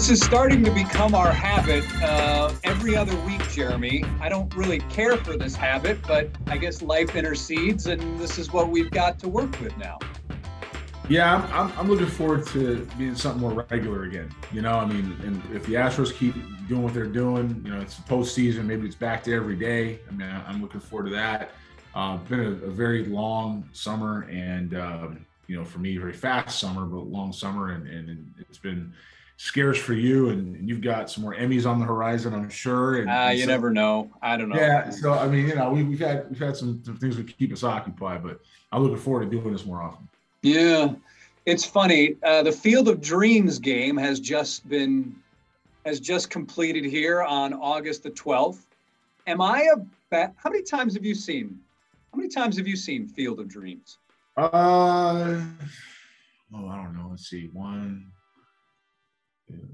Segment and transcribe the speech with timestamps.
[0.00, 4.02] This is starting to become our habit uh, every other week, Jeremy.
[4.18, 8.50] I don't really care for this habit, but I guess life intercedes, and this is
[8.50, 9.98] what we've got to work with now.
[11.06, 14.34] Yeah, I'm, I'm, looking forward to being something more regular again.
[14.52, 16.32] You know, I mean, and if the Astros keep
[16.66, 19.98] doing what they're doing, you know, it's postseason, maybe it's back to every day.
[20.08, 21.50] I mean, I'm looking forward to that.
[21.94, 26.58] Uh, been a, a, very long summer, and um, you know, for me, very fast
[26.58, 28.94] summer, but long summer, and, and it's been
[29.40, 33.00] scarce for you, and, and, you've got some more Emmys on the horizon, I'm sure.
[33.00, 34.10] And, uh, you so, never know.
[34.20, 34.56] I don't know.
[34.56, 34.90] Yeah.
[34.90, 37.50] So I mean, you know, we, have had we've had some, some things that keep
[37.50, 40.06] us occupied, but I'm looking forward to doing this more often.
[40.42, 40.92] Yeah,
[41.46, 42.16] it's funny.
[42.22, 45.16] Uh, the Field of Dreams game has just been
[45.86, 48.58] has just completed here on August the 12th.
[49.26, 49.78] Am I a
[50.10, 50.34] bet?
[50.36, 51.58] How many times have you seen?
[52.12, 53.96] How many times have you seen Field of Dreams?
[54.36, 55.40] Uh,
[56.54, 57.06] oh, I don't know.
[57.08, 57.48] Let's see.
[57.54, 58.12] One,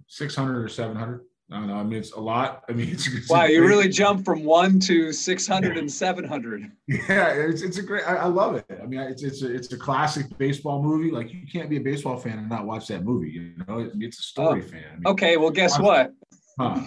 [0.09, 1.21] 600 or 700.
[1.51, 1.77] I don't know.
[1.77, 2.65] I mean, it's a lot.
[2.69, 3.45] I mean, it's, it's wow.
[3.45, 6.73] You really jumped from one to 600 and 700.
[6.89, 8.03] Yeah, it's, it's a great.
[8.05, 8.67] I, I, love it.
[8.83, 11.13] I mean, it's it's a, it's a classic baseball movie.
[11.13, 13.31] Like you can't be a baseball fan and not watch that movie.
[13.31, 14.85] You know, it's a story oh, fan.
[14.91, 16.13] I mean, okay, well, guess what?
[16.59, 16.81] Huh.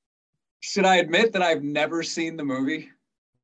[0.60, 2.88] Should I admit that I've never seen the movie?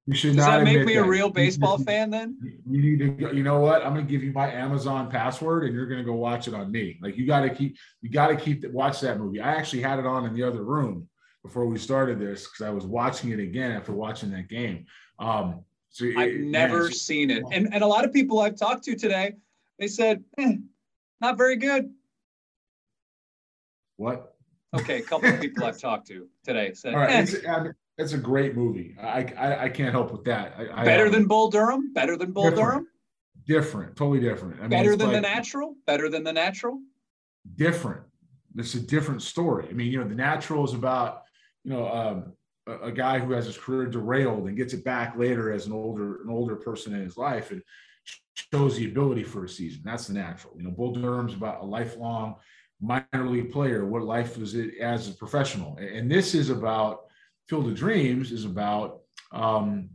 [0.06, 1.00] You should Does not that make me that.
[1.00, 2.38] a real baseball fan then?
[2.70, 3.84] You need to go, you know what?
[3.84, 6.96] I'm gonna give you my Amazon password and you're gonna go watch it on me.
[7.02, 9.40] Like you gotta keep you gotta keep watch that movie.
[9.40, 11.08] I actually had it on in the other room
[11.42, 14.86] before we started this because I was watching it again after watching that game.
[15.18, 17.42] Um so I've never seen it.
[17.50, 19.34] And and a lot of people I've talked to today,
[19.80, 20.54] they said, eh,
[21.20, 21.92] not very good.
[23.96, 24.36] What?
[24.72, 27.72] Okay, a couple of people I've talked to today said, All right, eh.
[27.98, 28.96] It's a great movie.
[29.00, 30.54] I I, I can't help with that.
[30.74, 31.92] I, Better I, um, than Bull Durham.
[31.94, 32.86] Better than Bull different, Durham.
[33.46, 34.56] Different, totally different.
[34.58, 35.74] I mean, Better than like, the natural.
[35.86, 36.80] Better than the natural.
[37.54, 38.02] Different.
[38.56, 39.68] It's a different story.
[39.70, 41.22] I mean, you know, the natural is about
[41.64, 42.32] you know um,
[42.66, 45.72] a, a, guy who has his career derailed and gets it back later as an
[45.72, 47.62] older an older person in his life and
[48.34, 49.82] shows the ability for a season.
[49.84, 50.54] That's the natural.
[50.56, 52.36] You know, Bull Durham's about a lifelong
[52.80, 53.86] minor league player.
[53.86, 57.05] What life was it as a professional, and this is about
[57.48, 59.00] Field of Dreams is about
[59.32, 59.90] um,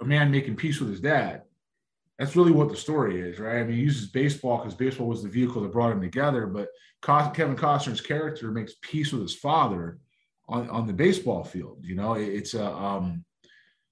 [0.00, 1.42] a man making peace with his dad.
[2.18, 3.60] That's really what the story is, right?
[3.60, 6.46] I mean, he uses baseball because baseball was the vehicle that brought him together.
[6.46, 6.68] But
[7.02, 9.98] Kevin Costner's character makes peace with his father
[10.48, 11.78] on, on the baseball field.
[11.82, 13.24] You know, it's a um,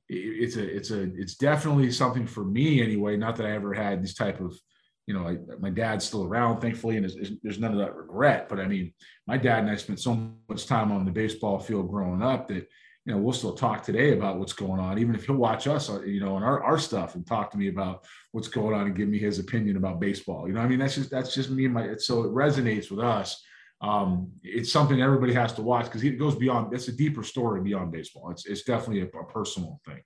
[0.09, 3.17] it's a it's a it's definitely something for me anyway.
[3.17, 4.59] Not that I ever had this type of
[5.09, 8.47] you know, I, my dad's still around, thankfully, and there's, there's, none of that regret.
[8.47, 8.93] But I mean,
[9.27, 12.69] my dad and I spent so much time on the baseball field growing up that,
[13.07, 15.89] you know, we'll still talk today about what's going on, even if he'll watch us,
[15.89, 18.85] uh, you know, and our, our stuff and talk to me about what's going on
[18.85, 20.47] and give me his opinion about baseball.
[20.47, 23.01] You know, I mean, that's just, that's just me and my, so it resonates with
[23.01, 23.43] us.
[23.81, 27.63] Um, it's something everybody has to watch because it goes beyond, it's a deeper story
[27.63, 28.31] beyond baseball.
[28.31, 30.03] It's, it's definitely a, a personal thing.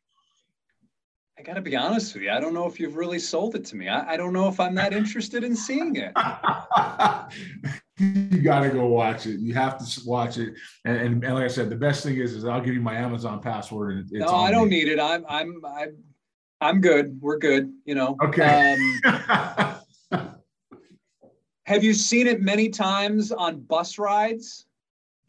[1.39, 2.31] I got to be honest with you.
[2.31, 3.89] I don't know if you've really sold it to me.
[3.89, 6.13] I, I don't know if I'm that interested in seeing it.
[7.99, 9.41] you got to go watch it.
[9.41, 10.55] You have to watch it.
[10.85, 12.95] And, and, and, like I said, the best thing is, is I'll give you my
[12.95, 13.97] Amazon password.
[13.97, 14.85] And no, I don't me.
[14.85, 15.01] need it.
[15.01, 15.97] I'm, I'm, I'm,
[16.61, 17.19] I'm good.
[17.21, 17.73] We're good.
[17.87, 18.17] You know.
[18.23, 18.77] Okay.
[19.01, 19.81] Um,
[21.65, 24.67] have you seen it many times on bus rides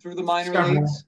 [0.01, 1.05] through the minor several, leagues?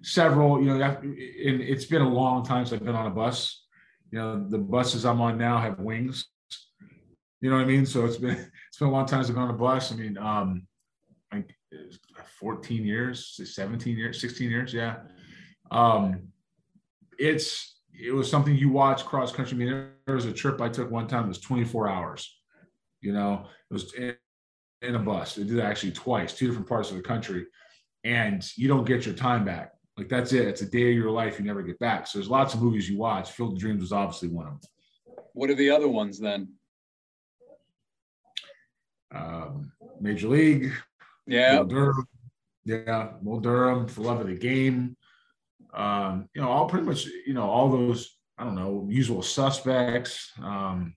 [0.00, 0.60] Several.
[0.60, 3.62] You know, and it's been a long time since I've been on a bus
[4.12, 6.26] you know, the buses I'm on now have wings.
[7.40, 7.86] You know what I mean?
[7.86, 8.36] So it's been
[8.68, 9.90] it's been a long time since I've been on a bus.
[9.90, 10.66] I mean, um,
[11.32, 11.56] like
[12.38, 14.96] 14 years, 17 years, 16 years, yeah.
[15.70, 16.28] Um,
[17.18, 19.56] it's it was something you watch cross country.
[19.56, 21.24] I mean, there was a trip I took one time.
[21.24, 22.38] It was 24 hours.
[23.00, 24.14] You know, it was in,
[24.82, 25.38] in a bus.
[25.38, 27.46] It did that actually twice, two different parts of the country,
[28.04, 29.72] and you don't get your time back.
[29.96, 30.48] Like that's it.
[30.48, 32.06] It's a day of your life you never get back.
[32.06, 33.30] So there's lots of movies you watch.
[33.32, 34.60] Field of Dreams was obviously one of them.
[35.34, 36.48] What are the other ones then?
[39.14, 40.72] Um, Major League.
[41.26, 41.56] Yeah.
[41.58, 42.08] Bull Durham.
[42.64, 44.96] Yeah, Bull Durham for love of the game.
[45.74, 50.30] Um, you know, all pretty much, you know, all those, I don't know, usual suspects.
[50.42, 50.94] Um,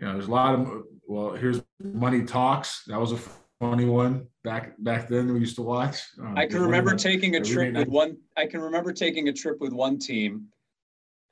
[0.00, 2.84] you know, there's a lot of well, here's Money Talks.
[2.86, 3.18] That was a
[3.60, 6.02] funny one back back then we used to watch.
[6.20, 8.16] Um, I can remember taking a trip with one.
[8.36, 10.46] I can remember taking a trip with one team,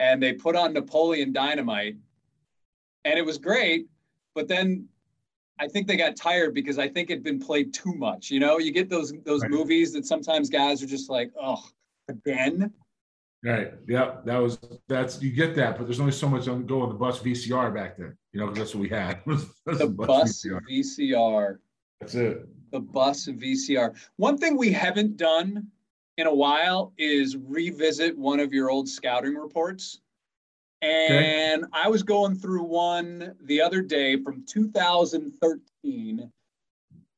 [0.00, 1.96] and they put on Napoleon Dynamite,
[3.04, 3.86] and it was great.
[4.34, 4.88] But then
[5.58, 8.30] I think they got tired because I think it'd been played too much.
[8.30, 9.50] You know, you get those those right.
[9.50, 11.62] movies that sometimes guys are just like, oh,
[12.08, 12.72] again.
[13.44, 13.72] Right.
[13.86, 14.16] Yeah.
[14.24, 14.58] That was
[14.88, 17.72] that's you get that, but there's only so much on go on the bus VCR
[17.72, 18.16] back then.
[18.32, 19.20] You know, because that's what we had.
[19.66, 20.60] the bus VCR.
[20.70, 21.58] VCR.
[22.00, 22.46] That's it.
[22.72, 23.96] The bus VCR.
[24.16, 25.68] One thing we haven't done
[26.18, 30.00] in a while is revisit one of your old scouting reports.
[30.82, 31.72] And okay.
[31.72, 36.30] I was going through one the other day from 2013.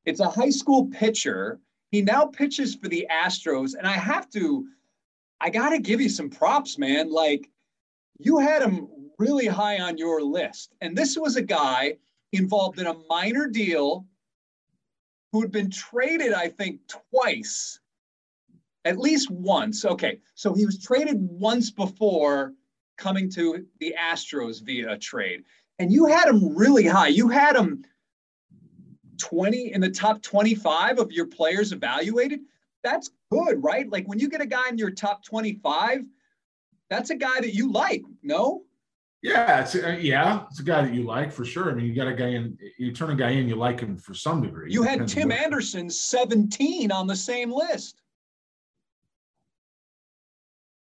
[0.04, 1.60] It's a high school pitcher.
[1.90, 3.74] He now pitches for the Astros.
[3.74, 4.66] And I have to,
[5.40, 7.10] I got to give you some props, man.
[7.10, 7.50] Like,
[8.18, 8.88] you had him
[9.18, 10.74] really high on your list.
[10.80, 11.96] And this was a guy
[12.32, 14.06] involved in a minor deal
[15.32, 16.80] who had been traded, I think,
[17.10, 17.80] twice,
[18.84, 19.84] at least once.
[19.84, 22.54] Okay, so he was traded once before
[22.96, 25.44] coming to the Astros via a trade.
[25.78, 27.08] And you had him really high.
[27.08, 27.84] You had him
[29.18, 32.40] 20 in the top 25 of your players evaluated.
[32.82, 33.90] That's good, right?
[33.90, 36.04] Like when you get a guy in your top 25,
[36.90, 38.62] that's a guy that you like, no?
[39.22, 41.70] Yeah, it's uh, yeah, it's a guy that you like for sure.
[41.70, 43.98] I mean, you got a guy in, you turn a guy in, you like him
[43.98, 44.72] for some degree.
[44.72, 48.00] You had Tim Anderson 17 on the same list.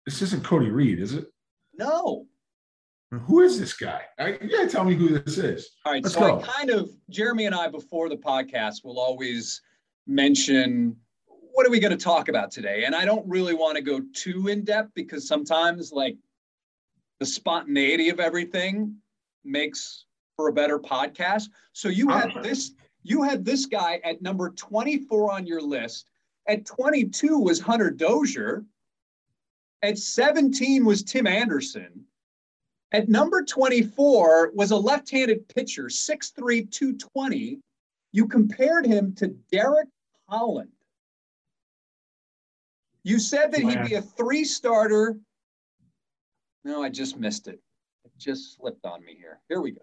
[0.05, 1.25] This isn't Cody Reed, is it?
[1.73, 2.27] No.
[3.11, 4.01] Who is this guy?
[4.19, 5.69] I, you gotta tell me who this is.
[5.85, 6.39] All right, Let's so go.
[6.39, 9.61] I kind of Jeremy and I before the podcast will always
[10.05, 10.95] mention
[11.25, 13.99] what are we going to talk about today, and I don't really want to go
[14.13, 16.15] too in depth because sometimes like
[17.19, 18.95] the spontaneity of everything
[19.43, 20.05] makes
[20.35, 21.49] for a better podcast.
[21.73, 22.41] So you had uh-huh.
[22.41, 22.71] this
[23.03, 26.09] you had this guy at number 24 on your list.
[26.47, 28.65] At 22 was Hunter Dozier.
[29.81, 32.05] At 17 was Tim Anderson.
[32.91, 37.59] At number 24 was a left-handed pitcher, 6'3, 220.
[38.11, 39.89] You compared him to Derek
[40.27, 40.71] Holland.
[43.03, 45.17] You said that he'd be a three starter
[46.63, 47.59] no, I just missed it.
[48.03, 49.39] It just slipped on me here.
[49.49, 49.81] Here we go.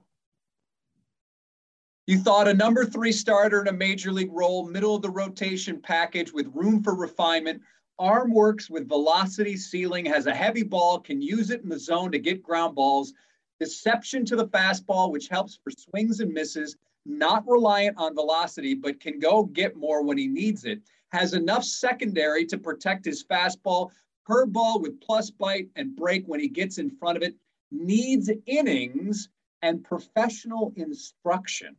[2.06, 5.80] You thought a number three starter in a major league role, middle of the rotation
[5.80, 7.62] package with room for refinement.
[7.98, 12.12] Arm works with velocity ceiling, has a heavy ball, can use it in the zone
[12.12, 13.14] to get ground balls.
[13.58, 16.76] Deception to the fastball, which helps for swings and misses.
[17.06, 20.82] Not reliant on velocity, but can go get more when he needs it.
[21.12, 23.92] Has enough secondary to protect his fastball,
[24.28, 27.34] curveball with plus bite and break when he gets in front of it,
[27.70, 29.28] needs innings
[29.62, 31.76] and professional instruction.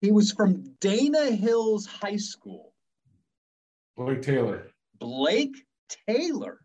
[0.00, 2.72] He was from Dana Hills High School.
[3.96, 4.68] Blake Taylor.
[4.98, 5.56] Blake
[6.06, 6.60] Taylor.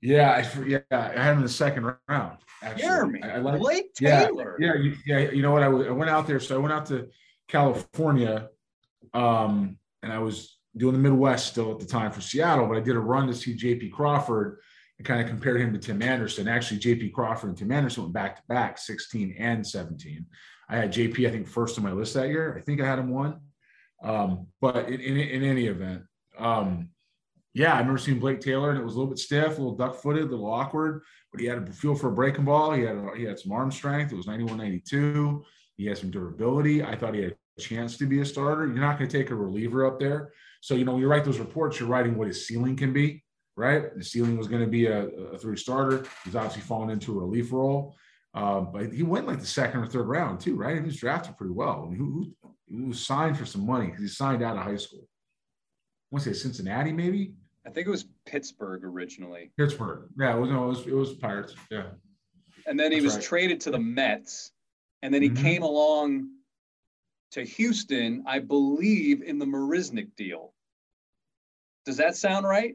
[0.00, 2.38] Yeah, I yeah, I had him in the second round.
[2.62, 2.82] Actually.
[2.82, 4.56] Jeremy, I, I like, Blake Taylor.
[4.60, 5.30] Yeah, yeah, yeah.
[5.30, 5.62] You know what?
[5.62, 7.08] I, I went out there, so I went out to
[7.48, 8.48] California,
[9.12, 12.80] um, and I was doing the Midwest still at the time for Seattle, but I
[12.80, 14.58] did a run to see JP Crawford
[14.98, 16.48] and kind of compared him to Tim Anderson.
[16.48, 20.26] Actually, JP Crawford and Tim Anderson went back to back 16 and 17.
[20.68, 22.56] I had JP, I think, first on my list that year.
[22.56, 23.40] I think I had him one.
[24.02, 26.02] Um, but in, in, in, any event,
[26.38, 26.90] um,
[27.54, 29.74] yeah, I remember seeing Blake Taylor and it was a little bit stiff, a little
[29.74, 31.02] duck footed, a little awkward,
[31.32, 32.72] but he had a feel for a breaking ball.
[32.72, 34.12] He had, he had some arm strength.
[34.12, 35.44] It was 91, 92.
[35.76, 36.84] He had some durability.
[36.84, 38.66] I thought he had a chance to be a starter.
[38.66, 40.32] You're not going to take a reliever up there.
[40.60, 43.22] So, you know, when you write those reports, you're writing what his ceiling can be,
[43.56, 43.94] right?
[43.96, 46.04] The ceiling was going to be a, a three starter.
[46.24, 47.96] He's obviously fallen into a relief role.
[48.34, 50.76] Um, but he went like the second or third round too, right?
[50.76, 51.84] He was drafted pretty well.
[51.86, 54.76] I mean, who, who, was signed for some money because he signed out of high
[54.76, 55.00] school.
[55.02, 57.32] I want to say Cincinnati, maybe.
[57.66, 59.50] I think it was Pittsburgh originally.
[59.58, 61.88] Pittsburgh, yeah, it was no, it was, it was Pirates, yeah.
[62.66, 63.24] And then he was right.
[63.24, 64.52] traded to the Mets,
[65.02, 65.42] and then he mm-hmm.
[65.42, 66.28] came along
[67.32, 70.52] to Houston, I believe, in the Marisnick deal.
[71.84, 72.74] Does that sound right?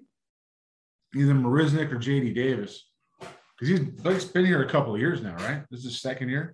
[1.15, 2.85] Either Marisnick or JD Davis.
[3.19, 5.63] Because he's Blake's been here a couple of years now, right?
[5.69, 6.53] This is his second year.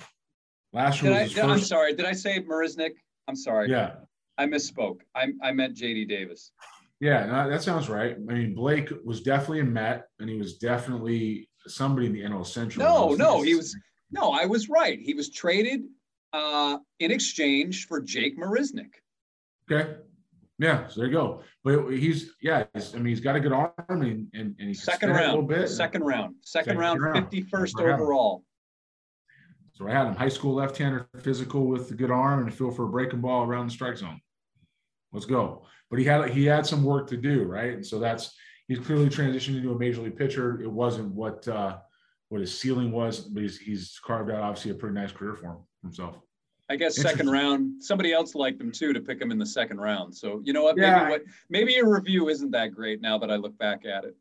[0.73, 1.95] Last year was I, I'm sorry.
[1.95, 2.91] Did I say Marisnick?
[3.27, 3.69] I'm sorry.
[3.69, 3.95] Yeah.
[4.37, 4.99] I misspoke.
[5.15, 6.51] I, I meant JD Davis.
[6.99, 8.15] Yeah, no, that sounds right.
[8.15, 12.45] I mean, Blake was definitely a Met, and he was definitely somebody in the NL
[12.45, 12.85] Central.
[12.85, 13.75] No, no, he was.
[14.11, 14.99] No, I was right.
[14.99, 15.83] He was traded
[16.33, 18.91] uh, in exchange for Jake Marisnick.
[19.71, 19.95] Okay.
[20.57, 21.41] Yeah, so there you go.
[21.63, 24.83] But he's yeah, he's, I mean he's got a good arm and and, and he's
[24.83, 25.69] second round, a bit.
[25.69, 28.43] Second round, second, second round, fifty first overall.
[29.74, 32.71] So I had him high school left-hander, physical with a good arm and a feel
[32.71, 34.19] for a breaking ball around the strike zone.
[35.13, 35.65] Let's go.
[35.89, 37.74] But he had he had some work to do, right?
[37.74, 38.36] And so that's
[38.67, 40.62] he's clearly transitioned into a major league pitcher.
[40.62, 41.77] It wasn't what uh,
[42.29, 45.48] what his ceiling was, but he's he's carved out obviously a pretty nice career for
[45.48, 46.15] him himself.
[46.71, 47.83] I guess second round.
[47.83, 50.15] Somebody else liked him too to pick him in the second round.
[50.15, 50.75] So you know what?
[50.75, 51.09] Maybe yeah.
[51.09, 54.15] what maybe your review isn't that great now that I look back at it.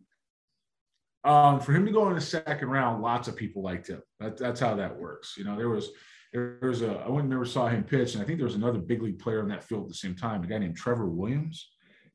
[1.25, 4.03] Um, for him to go in the second round, lots of people liked him.
[4.21, 5.35] That, that's how that works.
[5.37, 5.91] You know, there was
[6.33, 8.55] there was a I went and never saw him pitch, and I think there was
[8.55, 11.11] another big league player in that field at the same time, a guy named Trevor
[11.11, 11.69] Williams.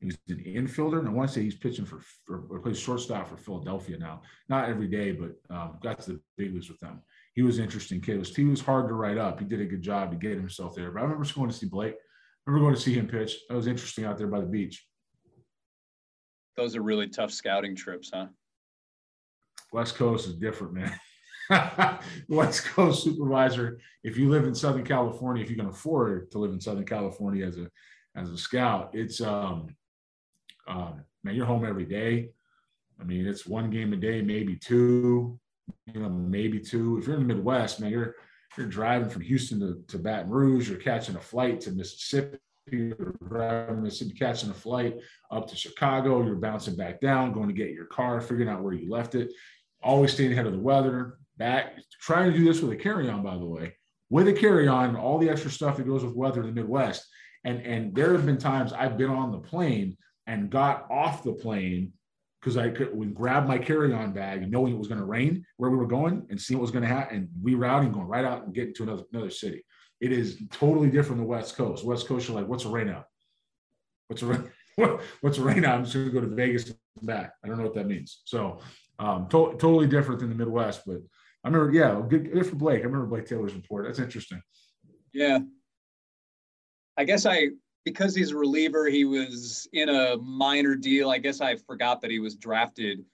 [0.04, 3.26] He's an infielder, and I want to say he's pitching for, for or plays shortstop
[3.26, 4.20] for Philadelphia now.
[4.50, 7.00] Not every day, but um, got to the big leagues with them.
[7.32, 8.18] He was an interesting kid.
[8.18, 9.40] Was, he was hard to write up.
[9.40, 10.90] He did a good job to get himself there.
[10.90, 11.94] But I remember going to see Blake.
[11.94, 13.34] I remember going to see him pitch.
[13.48, 14.86] That was interesting out there by the beach.
[16.56, 18.26] Those are really tough scouting trips, huh?
[19.72, 21.98] West Coast is different, man.
[22.28, 23.80] West Coast supervisor.
[24.02, 27.46] If you live in Southern California, if you can afford to live in Southern California
[27.46, 27.70] as a
[28.16, 29.74] as a scout, it's um,
[30.66, 32.30] um man, you're home every day.
[33.00, 35.38] I mean, it's one game a day, maybe two,
[35.92, 36.98] you know, maybe two.
[36.98, 38.14] If you're in the Midwest, man, you're
[38.56, 42.38] you're driving from Houston to, to Baton Rouge, you're catching a flight to Mississippi,
[42.70, 44.96] you're driving Mississippi, catching a flight
[45.30, 48.72] up to Chicago, you're bouncing back down, going to get your car, figuring out where
[48.72, 49.32] you left it,
[49.82, 53.36] always staying ahead of the weather, back, trying to do this with a carry-on, by
[53.36, 53.74] the way,
[54.08, 57.06] with a carry-on, all the extra stuff that goes with weather in the Midwest.
[57.44, 61.32] And, and there have been times I've been on the plane and got off the
[61.32, 61.92] plane
[62.40, 65.70] because I could we grabbed my carry-on bag knowing it was going to rain where
[65.70, 68.44] we were going and see what was going to happen and rerouting, going right out
[68.44, 69.64] and getting to another another city.
[70.00, 71.84] It is totally different than the West Coast.
[71.84, 73.06] West Coast, you're like, what's a rain out?
[74.08, 74.50] What's a rain?
[75.20, 75.76] What's a rain out?
[75.76, 77.34] I'm just going to go to Vegas and back.
[77.44, 78.22] I don't know what that means.
[78.24, 78.58] So
[78.98, 80.96] um, to- totally different than the Midwest, but
[81.44, 82.80] I remember, yeah, good, good for Blake.
[82.80, 83.86] I remember Blake Taylor's report.
[83.86, 84.42] That's interesting.
[85.12, 85.38] Yeah.
[86.96, 87.50] I guess I,
[87.84, 91.10] because he's a reliever, he was in a minor deal.
[91.10, 93.04] I guess I forgot that he was drafted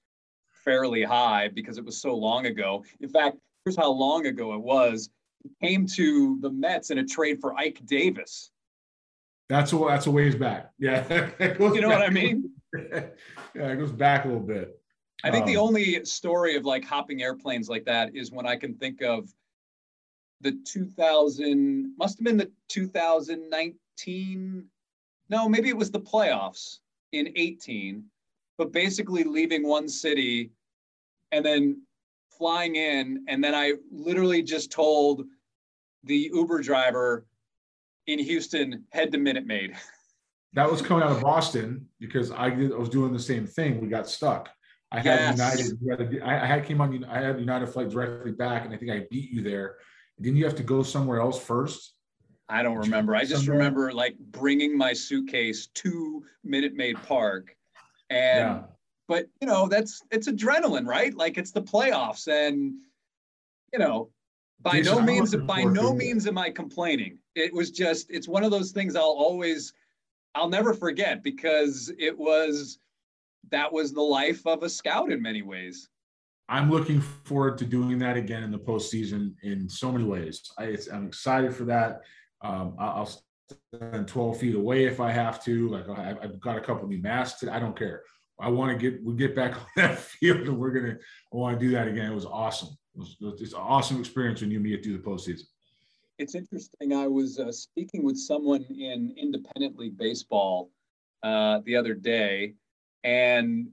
[0.65, 2.85] fairly high because it was so long ago.
[3.01, 5.11] In fact, here's how long ago it was.
[5.43, 8.51] He came to the Mets in a trade for Ike Davis.
[9.49, 10.71] That's a that's a ways back.
[10.79, 11.99] Yeah, you know back.
[11.99, 12.51] what I mean?
[12.75, 13.09] yeah,
[13.55, 14.81] it goes back a little bit.
[15.25, 18.57] I think um, the only story of like hopping airplanes like that is when I
[18.57, 19.29] can think of
[20.41, 24.65] the 2000 must have been the 2019
[25.29, 26.79] no maybe it was the playoffs
[27.13, 28.05] in 18
[28.59, 30.51] but basically leaving one city
[31.33, 31.83] and then
[32.37, 35.25] flying in and then i literally just told
[36.05, 37.27] the uber driver
[38.07, 39.75] in houston head to minute maid
[40.55, 43.81] that was coming out of boston because i, did, I was doing the same thing
[43.81, 44.49] we got stuck
[44.93, 45.73] I had yes.
[45.81, 46.21] United.
[46.23, 47.05] I had came on.
[47.05, 49.77] I had United flight directly back, and I think I beat you there.
[50.21, 51.95] Didn't you have to go somewhere else first?
[52.49, 53.15] I don't remember.
[53.15, 57.57] I just remember like bringing my suitcase to Minute Maid Park,
[58.11, 58.63] and yeah.
[59.07, 61.15] but you know that's it's adrenaline, right?
[61.15, 62.75] Like it's the playoffs, and
[63.73, 64.11] you know,
[64.61, 67.19] by Jason, no means by no means am I complaining.
[67.37, 69.73] It was just it's one of those things I'll always
[70.35, 72.81] I'll never forget because it was
[73.51, 75.89] that was the life of a scout in many ways.
[76.51, 80.51] I'm looking forward to doing that again in the postseason in so many ways.
[80.59, 82.01] I, am excited for that.
[82.43, 83.09] Um, I'll
[83.73, 85.69] stand 12 feet away if I have to.
[85.69, 87.47] Like I've got a couple of new masks.
[87.47, 88.03] I don't care.
[88.41, 90.97] I want to get we get back on that field and we're gonna
[91.33, 92.11] I want to do that again.
[92.11, 92.71] It was awesome.
[92.97, 95.45] It was, it's an awesome experience when you meet through the postseason.
[96.19, 96.93] It's interesting.
[96.93, 100.71] I was uh, speaking with someone in independent league baseball
[101.23, 102.55] uh, the other day,
[103.05, 103.69] and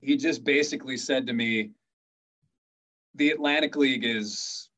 [0.00, 1.70] he just basically said to me,
[3.14, 4.68] the Atlantic League is,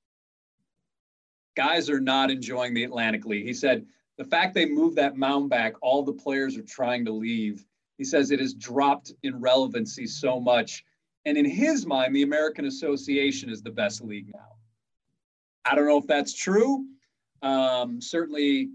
[1.56, 3.46] guys are not enjoying the Atlantic League.
[3.46, 3.86] He said,
[4.18, 7.64] the fact they moved that mound back, all the players are trying to leave.
[7.98, 10.84] He says it has dropped in relevancy so much.
[11.24, 14.48] And in his mind, the American Association is the best league now.
[15.64, 16.84] I don't know if that's true.
[17.42, 18.70] Um, certainly,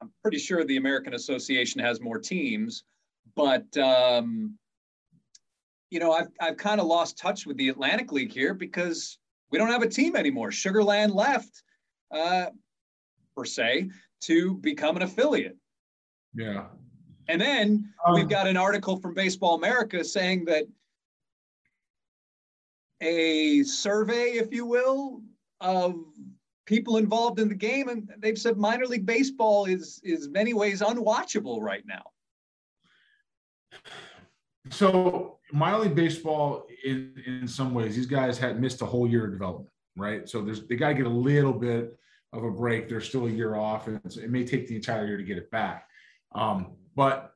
[0.00, 2.84] I'm pretty sure the American Association has more teams,
[3.34, 4.58] but um,
[5.92, 9.18] you know, I've I've kind of lost touch with the Atlantic League here because
[9.50, 10.50] we don't have a team anymore.
[10.50, 11.62] Sugar Land left,
[12.10, 12.46] uh,
[13.36, 13.90] per se,
[14.22, 15.58] to become an affiliate.
[16.34, 16.64] Yeah.
[17.28, 20.64] And then um, we've got an article from Baseball America saying that
[23.02, 25.20] a survey, if you will,
[25.60, 25.96] of
[26.64, 30.80] people involved in the game, and they've said minor league baseball is is many ways
[30.80, 32.04] unwatchable right now.
[34.72, 39.26] So minor league baseball, in in some ways, these guys had missed a whole year
[39.26, 40.28] of development, right?
[40.28, 41.96] So there's they got to get a little bit
[42.32, 42.88] of a break.
[42.88, 45.50] They're still a year off, and it may take the entire year to get it
[45.50, 45.86] back.
[46.34, 47.34] Um, but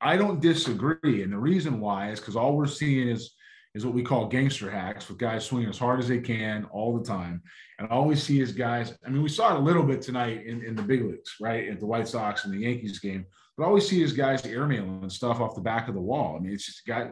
[0.00, 3.34] I don't disagree, and the reason why is because all we're seeing is
[3.74, 6.98] is what we call gangster hacks with guys swinging as hard as they can all
[6.98, 7.42] the time.
[7.78, 8.94] And all we see is guys.
[9.06, 11.68] I mean, we saw it a little bit tonight in, in the big leagues, right?
[11.68, 13.26] At the White Sox and the Yankees game.
[13.58, 16.36] But all we see is guys airmailing and stuff off the back of the wall.
[16.36, 17.10] I mean, it's just guys.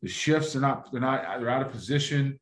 [0.00, 0.54] The shifts.
[0.54, 0.90] They're not.
[0.90, 1.38] They're not.
[1.38, 2.40] They're out of position.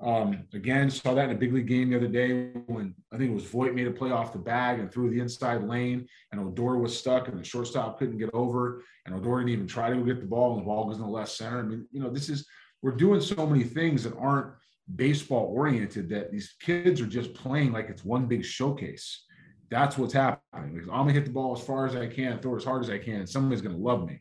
[0.00, 3.30] Um, again, saw that in a big league game the other day when I think
[3.30, 6.40] it was Voit made a play off the bag and threw the inside lane, and
[6.40, 10.04] Odor was stuck, and the shortstop couldn't get over, and Odor didn't even try to
[10.04, 11.60] get the ball, and the ball goes in the left center.
[11.60, 12.46] I mean, you know, this is
[12.82, 14.54] we're doing so many things that aren't
[14.96, 19.24] baseball oriented that these kids are just playing like it's one big showcase.
[19.72, 20.74] That's what's happening.
[20.74, 22.90] Like, I'm gonna hit the ball as far as I can, throw as hard as
[22.90, 24.20] I can, and somebody's gonna love me.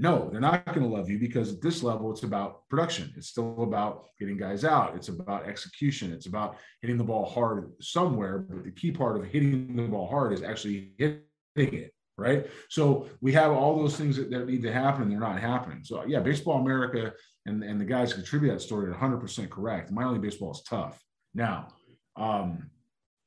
[0.00, 3.12] No, they're not going to love you because at this level, it's about production.
[3.16, 4.94] It's still about getting guys out.
[4.94, 6.12] It's about execution.
[6.12, 8.38] It's about hitting the ball hard somewhere.
[8.38, 11.24] But the key part of hitting the ball hard is actually hitting
[11.56, 12.46] it, right?
[12.68, 15.80] So we have all those things that, that need to happen and they're not happening.
[15.82, 17.12] So, yeah, Baseball America
[17.46, 19.90] and, and the guys contribute that story are 100% correct.
[19.90, 21.02] Minor league baseball is tough.
[21.34, 21.70] Now,
[22.16, 22.70] um,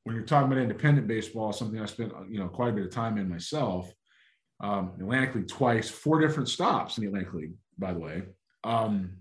[0.04, 2.92] when you're talking about independent baseball, something I spent you know quite a bit of
[2.92, 3.92] time in myself
[4.62, 8.24] um, Atlantic League twice, four different stops in the Atlantic League, by the way.
[8.64, 9.18] Um,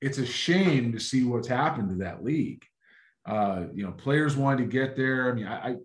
[0.00, 2.64] it's a shame to see what's happened to that league.
[3.26, 5.30] Uh, you know, players wanted to get there.
[5.30, 5.76] I mean, I,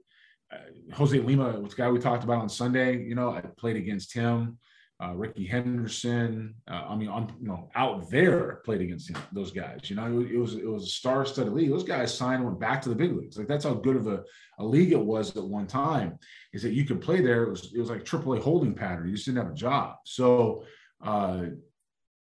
[0.51, 0.57] I,
[0.93, 3.03] Jose Lima the guy we talked about on Sunday.
[3.03, 4.57] You know, I played against him
[5.03, 6.55] uh, Rickey Henderson.
[6.69, 9.89] Uh, I mean, on you know, out there played against him, those guys.
[9.89, 11.69] You know, it, was it was a star-studded league.
[11.69, 13.37] Those guys signed went back to the big leagues.
[13.37, 14.23] Like that's how good of a,
[14.59, 16.17] a league it was at one time.
[16.53, 17.43] Is that you could play there?
[17.43, 19.07] It was it was like AAA holding pattern.
[19.07, 19.97] You just didn't have a job.
[20.05, 20.63] So
[21.03, 21.45] uh,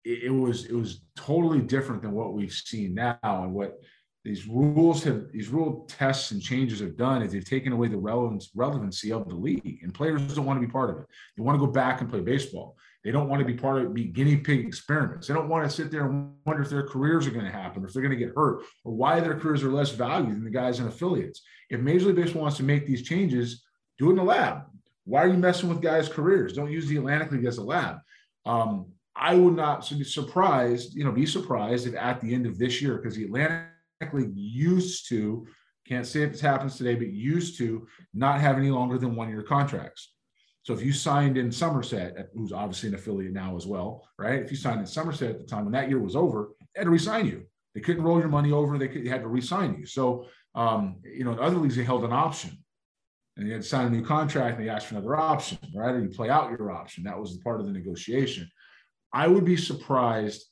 [0.04, 3.80] it, it was it was totally different than what we've seen now and what
[4.24, 7.98] these rules have these rule tests and changes have done is they've taken away the
[7.98, 11.06] relevance relevancy of the league and players don't want to be part of it.
[11.36, 12.78] They want to go back and play baseball.
[13.04, 15.28] They don't want to be part of be guinea pig experiments.
[15.28, 17.84] They don't want to sit there and wonder if their careers are going to happen
[17.84, 20.46] or if they're going to get hurt or why their careers are less valued than
[20.46, 21.42] the guys in affiliates.
[21.70, 23.64] If major league baseball wants to make these changes
[24.00, 24.64] do it in the lab.
[25.04, 26.54] Why are you messing with guys careers?
[26.54, 27.98] Don't use the atlantic league as a lab.
[28.46, 32.58] Um, I would not be surprised, you know, be surprised if at the end of
[32.58, 33.68] this year, because the Atlantic
[34.36, 35.46] used to,
[35.88, 39.30] can't say if this happens today, but used to not have any longer than one
[39.30, 40.14] year contracts.
[40.64, 44.42] So if you signed in Somerset, who's obviously an affiliate now as well, right?
[44.42, 46.86] If you signed in Somerset at the time when that year was over, they had
[46.86, 47.44] to resign you.
[47.76, 48.78] They couldn't roll your money over.
[48.78, 49.86] They, could, they had to resign you.
[49.86, 52.58] So, um, you know, in other leagues, they held an option
[53.36, 55.96] and you had to sign a new contract and they asked for another option, right?
[55.96, 57.04] Or you play out your option.
[57.04, 58.50] That was part of the negotiation.
[59.12, 60.46] I would be surprised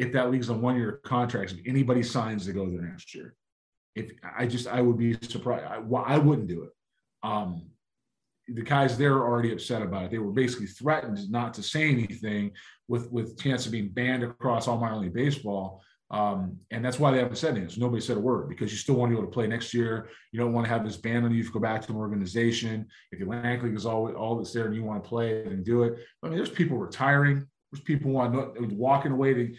[0.00, 3.34] if that league's on one year contracts, if anybody signs to go there next year.
[3.94, 5.66] If I just, I would be surprised.
[5.66, 6.70] I, well, I wouldn't do it.
[7.22, 7.66] Um,
[8.48, 10.10] the guys there are already upset about it.
[10.10, 12.52] They were basically threatened not to say anything
[12.88, 15.82] with with chance of being banned across all minor league baseball.
[16.10, 17.68] Um, and that's why they haven't said anything.
[17.68, 19.72] So nobody said a word because you still want to be able to play next
[19.72, 20.08] year.
[20.32, 22.86] You don't want to have this ban on you to go back to an organization.
[23.12, 25.64] If the Atlantic League is all, all that's there and you want to play and
[25.64, 25.98] do it.
[26.22, 27.46] I mean, there's people retiring.
[27.70, 29.54] There's people want walking away to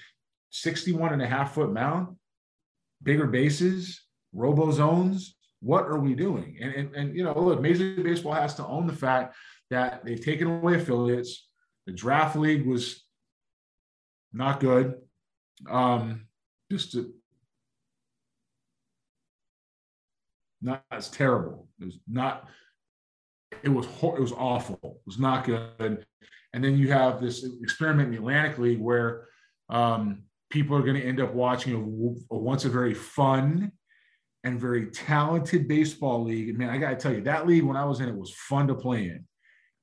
[0.52, 2.16] 61 and a half foot mound,
[3.02, 4.02] bigger bases,
[4.34, 5.36] robo zones.
[5.62, 6.58] What are we doing?
[6.62, 9.36] And, and, and you know, look, Major League Baseball has to own the fact
[9.70, 11.48] that they've taken away affiliates.
[11.86, 13.04] The draft league was
[14.34, 14.96] not good.
[15.70, 16.28] Um,
[16.72, 17.14] just to,
[20.62, 21.68] not as terrible.
[21.80, 22.48] It was not.
[23.64, 24.80] It was it was awful.
[24.84, 26.06] It was not good.
[26.54, 29.28] And then you have this experiment in the Atlantic League where
[29.70, 33.72] um, people are going to end up watching a, a, once a very fun
[34.44, 36.50] and very talented baseball league.
[36.50, 38.34] And man, I got to tell you, that league when I was in it was
[38.34, 39.26] fun to play in.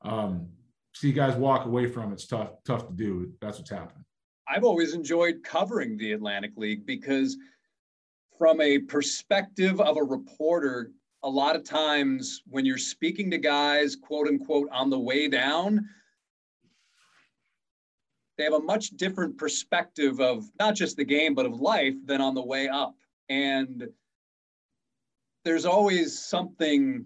[0.02, 0.48] Um,
[0.94, 3.33] see guys walk away from it's tough, tough to do.
[3.40, 4.04] That's what's happening.
[4.48, 7.37] I've always enjoyed covering the Atlantic League because,
[8.38, 10.90] from a perspective of a reporter,
[11.22, 15.87] a lot of times when you're speaking to guys, quote unquote, on the way down,
[18.38, 22.20] they have a much different perspective of not just the game, but of life than
[22.20, 22.94] on the way up.
[23.29, 23.88] And
[25.44, 27.05] there's always something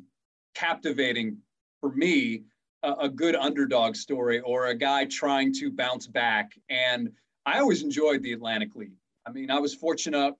[0.55, 1.39] captivating
[1.81, 2.43] for me
[2.83, 6.53] a, a, good underdog story or a guy trying to bounce back.
[6.69, 7.11] And
[7.47, 8.93] I always enjoyed the Atlantic League.
[9.27, 10.35] I mean, I was fortunate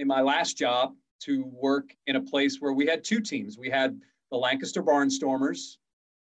[0.00, 3.58] in my last job to work in a place where we had two teams.
[3.58, 3.98] We had
[4.32, 5.76] the Lancaster Barnstormers,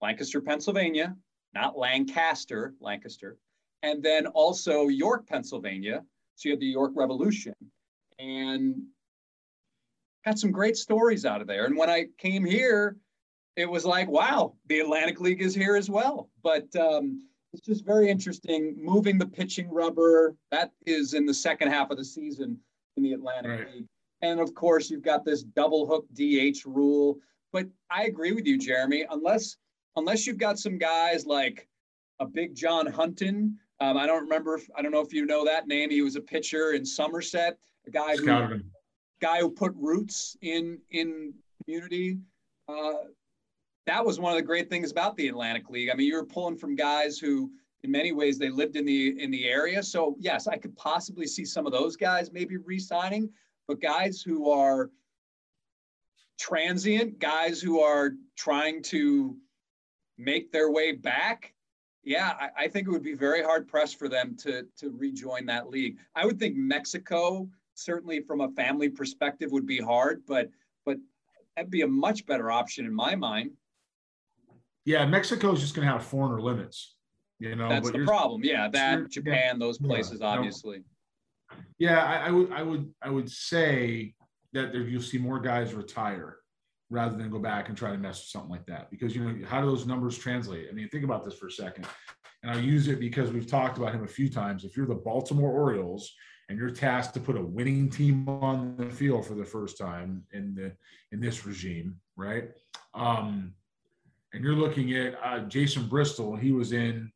[0.02, 1.16] Lancaster, Pennsylvania,
[1.54, 3.38] not Lancaster, Lancaster,
[3.84, 6.04] and then also York, Pennsylvania.
[6.36, 7.54] So you had the York Revolution
[8.18, 8.76] and
[10.24, 11.66] had some great stories out of there.
[11.66, 12.98] And when I came here,
[13.56, 16.30] it was like, wow, the Atlantic League is here as well.
[16.42, 20.36] But um, it's just very interesting moving the pitching rubber.
[20.50, 22.58] That is in the second half of the season
[22.98, 23.76] in the Atlantic right.
[23.76, 23.86] League.
[24.22, 27.20] And of course, you've got this double hook DH rule.
[27.52, 29.06] But I agree with you, Jeremy.
[29.12, 29.58] Unless
[29.96, 31.68] unless you've got some guys like
[32.20, 34.56] a big John Hunton Um, I don't remember.
[34.56, 35.90] If, I don't know if you know that name.
[35.90, 37.58] He was a pitcher in Somerset,
[37.88, 38.62] a guy who
[39.22, 41.34] guy who put roots in in
[41.64, 42.20] community.
[42.68, 42.94] Uh,
[43.86, 45.90] that was one of the great things about the Atlantic League.
[45.90, 47.52] I mean, you were pulling from guys who,
[47.84, 49.84] in many ways, they lived in the in the area.
[49.84, 53.30] So yes, I could possibly see some of those guys maybe re-signing,
[53.68, 54.92] but guys who are
[56.40, 59.38] transient, guys who are trying to
[60.18, 61.53] make their way back,
[62.04, 65.46] yeah, I, I, think it would be very hard pressed for them to to rejoin
[65.46, 65.98] that league.
[66.16, 70.50] I would think Mexico, certainly from a family perspective, would be hard, but
[70.86, 70.98] but
[71.56, 73.52] that'd be a much better option in my mind.
[74.86, 76.96] Yeah, Mexico is just going to have foreigner limits.
[77.40, 78.44] You know, that's the problem.
[78.44, 80.84] Yeah, that Japan, those places, yeah, obviously.
[81.78, 84.14] Yeah, I, I, would, I would, I would say
[84.54, 86.38] that there, you'll see more guys retire
[86.94, 88.92] rather than go back and try to mess with something like that.
[88.92, 90.68] Because you know, how do those numbers translate?
[90.70, 91.88] I mean, think about this for a second.
[92.44, 94.64] And I'll use it because we've talked about him a few times.
[94.64, 96.14] If you're the Baltimore Orioles
[96.50, 100.24] and you're tasked to put a winning team on the field for the first time
[100.34, 100.72] in the
[101.12, 102.50] in this regime, right?
[102.94, 103.56] Um,
[104.34, 107.12] and you're looking at uh, Jason Bristol, he was in,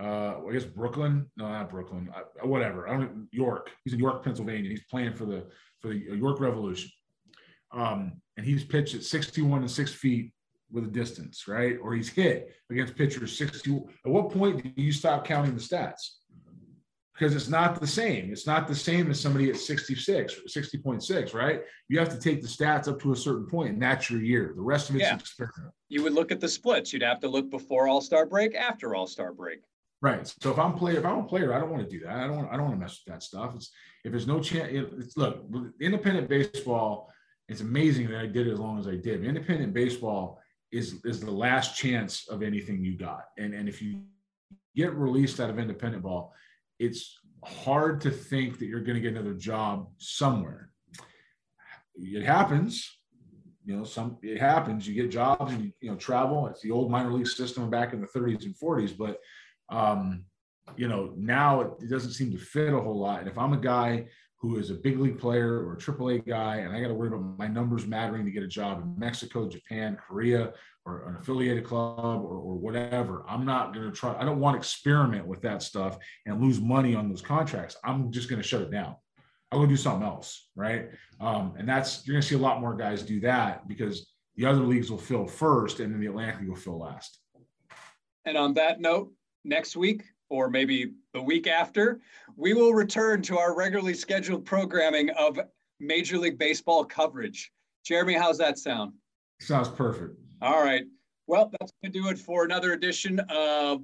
[0.00, 2.88] uh, I guess Brooklyn, no, not Brooklyn, uh, whatever.
[2.88, 3.70] I don't York.
[3.84, 4.70] He's in York, Pennsylvania.
[4.70, 5.46] He's playing for the
[5.80, 6.90] for the York Revolution,
[7.74, 10.32] um, and he's pitched at 61 and six feet
[10.70, 11.76] with a distance, right?
[11.82, 13.82] Or he's hit against pitchers 60.
[14.04, 16.00] At what point do you stop counting the stats?
[17.14, 18.30] because it's not the same.
[18.32, 21.62] It's not the same as somebody at 66, 60.6, right?
[21.88, 24.52] You have to take the stats up to a certain point, and that's your year.
[24.56, 25.14] The rest of it's yeah.
[25.14, 25.72] experiment.
[25.88, 26.92] You would look at the splits.
[26.92, 29.60] You'd have to look before All Star break, after All Star break.
[30.02, 30.26] Right.
[30.42, 32.16] So if I'm player, if I'm a player, I don't want to do that.
[32.16, 32.46] I don't.
[32.48, 33.54] I don't want to mess with that stuff.
[33.54, 33.70] It's
[34.04, 34.70] if there's no chance.
[34.72, 35.44] It's look,
[35.80, 37.10] independent baseball.
[37.48, 39.24] It's amazing that I did it as long as I did.
[39.24, 40.40] Independent baseball
[40.72, 44.02] is is the last chance of anything you got, and and if you
[44.74, 46.32] get released out of independent ball
[46.78, 50.70] it's hard to think that you're going to get another job somewhere.
[51.96, 52.98] It happens,
[53.64, 54.88] you know, some it happens.
[54.88, 56.48] You get jobs and you, you know travel.
[56.48, 59.20] It's the old minor league system back in the 30s and 40s, but
[59.74, 60.24] um,
[60.76, 63.20] you know now it, it doesn't seem to fit a whole lot.
[63.20, 64.06] And if I'm a guy
[64.44, 67.08] who is a big league player or a AAA guy, and I got to worry
[67.08, 70.52] about my numbers mattering to get a job in Mexico, Japan, Korea,
[70.84, 73.24] or an affiliated club or, or whatever.
[73.26, 74.14] I'm not going to try.
[74.18, 77.76] I don't want to experiment with that stuff and lose money on those contracts.
[77.84, 78.96] I'm just going to shut it down.
[79.50, 80.90] I'm going to do something else, right?
[81.20, 84.44] Um, and that's you're going to see a lot more guys do that because the
[84.44, 87.18] other leagues will fill first, and then the Atlantic League will fill last.
[88.26, 89.10] And on that note,
[89.44, 92.00] next week or maybe the week after,
[92.36, 95.38] we will return to our regularly scheduled programming of
[95.80, 97.52] Major League Baseball coverage.
[97.84, 98.92] Jeremy, how's that sound?
[99.40, 100.18] Sounds perfect.
[100.42, 100.82] All right.
[101.26, 103.82] Well, that's going to do it for another edition of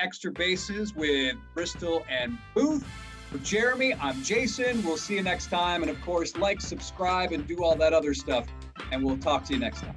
[0.00, 2.86] Extra Bases with Bristol and Booth.
[3.30, 4.82] For Jeremy, I'm Jason.
[4.82, 5.82] We'll see you next time.
[5.82, 8.46] And of course, like, subscribe, and do all that other stuff.
[8.90, 9.94] And we'll talk to you next time.